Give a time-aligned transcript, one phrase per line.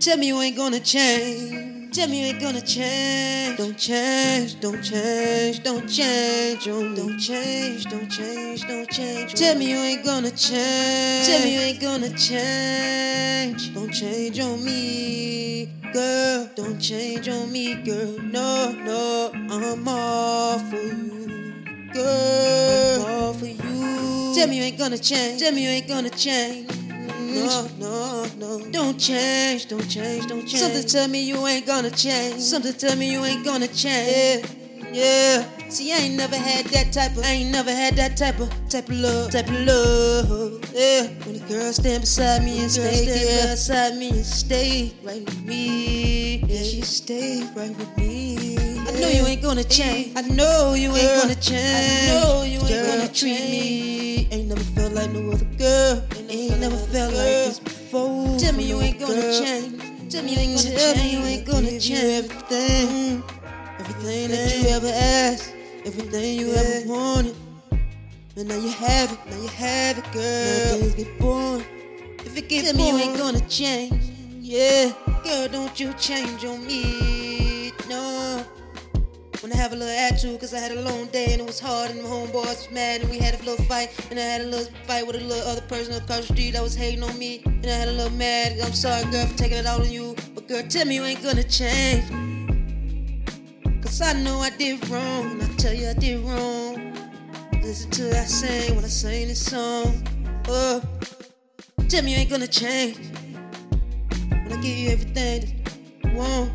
[0.00, 1.94] Tell me you ain't gonna change.
[1.94, 3.58] Tell me you ain't gonna change.
[3.58, 6.66] Don't change, don't change, don't change.
[6.68, 9.34] Oh, don't change, don't change, don't change.
[9.34, 11.26] Oh Tell me you ain't gonna change.
[11.26, 13.74] Tell me you ain't gonna change.
[13.74, 16.48] Don't change on me, girl.
[16.56, 18.16] Don't change on me, girl.
[18.22, 21.62] No, no, I'm all for you,
[21.92, 23.04] girl.
[23.04, 24.34] I'm all for you.
[24.34, 25.42] Tell me you ain't gonna change.
[25.42, 26.89] Tell me you ain't gonna change.
[27.34, 28.70] No, no, no.
[28.70, 30.60] Don't change, don't change, don't change.
[30.60, 32.40] Something tell me you ain't gonna change.
[32.40, 34.44] Something tell me you ain't gonna change.
[34.92, 35.68] Yeah, yeah.
[35.68, 38.50] See, I ain't never had that type of, I ain't never had that type of,
[38.68, 40.74] type of love, type of love.
[40.74, 41.06] Yeah.
[41.24, 45.44] When the girl stand beside me and stay, stand beside me and stay right with
[45.44, 46.38] me.
[46.38, 48.58] Yeah, she stay right with me.
[48.80, 50.16] I know you ain't gonna change.
[50.16, 52.10] I know you ain't gonna change.
[52.10, 54.28] I know you ain't gonna treat me.
[54.32, 56.02] Ain't never felt like no other girl.
[56.60, 58.38] Never felt like this before.
[58.38, 60.12] Tell me you ain't gonna change.
[60.12, 60.78] Tell me you ain't gonna change.
[60.78, 63.22] Tell me you ain't gonna change everything.
[63.22, 63.80] Mm.
[63.80, 65.54] Everything that you ever asked.
[65.86, 67.34] Everything you ever wanted.
[68.36, 69.18] And now you have it.
[69.30, 70.20] Now you have it, girl.
[70.22, 71.64] Now things get boring.
[72.26, 74.04] If it gets Tell boring, me you ain't gonna change.
[74.40, 74.92] Yeah,
[75.24, 77.29] girl, don't you change on me.
[79.42, 81.58] When I have a little attitude, cause I had a long day and it was
[81.58, 84.42] hard, and my homeboys was mad, and we had a little fight, and I had
[84.42, 87.18] a little fight with a little other person across the street that was hating on
[87.18, 88.60] me, and I had a little mad.
[88.62, 91.22] I'm sorry, girl, for taking it out on you, but girl, tell me you ain't
[91.22, 92.04] gonna change.
[93.82, 96.92] Cause I know I did wrong, and I tell you I did wrong.
[97.62, 100.06] Listen to I sing when I sing this song.
[100.48, 100.82] Oh,
[101.88, 102.98] tell me you ain't gonna change.
[104.28, 106.52] When I give you everything that you want,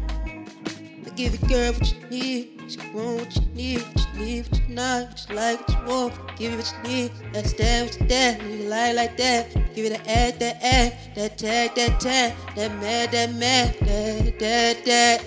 [1.07, 2.54] I give you, girl, what you need.
[2.67, 5.69] You want, what you need, what you need, what you not, what you like, what
[5.69, 6.13] you want.
[6.37, 7.11] Give you what you need.
[7.31, 8.41] That's that, what you that.
[8.41, 9.53] You lie like that.
[9.75, 14.39] Give it that act, that act, that tag, that tag, that mad, that mad, that,
[14.39, 15.23] that, that.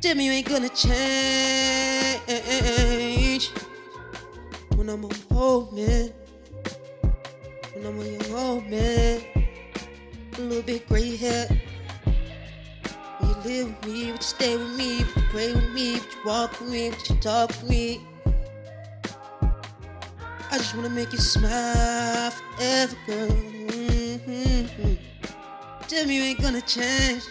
[0.00, 0.92] Tell me you ain't gonna change
[4.76, 6.12] when I'm on hold, man.
[7.74, 9.01] When I'm on your hold, man.
[13.92, 15.04] Would you stay with me?
[15.04, 15.92] Would you pray with me?
[15.92, 16.88] Would you walk with me?
[16.88, 18.00] Would you talk with me?
[20.50, 23.28] I just wanna make you smile forever, girl.
[23.28, 24.94] Mm-hmm.
[25.88, 27.24] Tell me you ain't gonna change.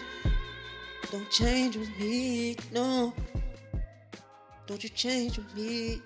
[1.10, 3.12] Don't change with me, no.
[4.68, 6.00] Don't you change with me.